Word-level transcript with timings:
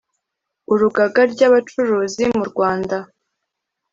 urugagary 0.71 1.39
abacuruzi 1.49 2.23
mu 2.35 2.43
rwanda 2.51 2.97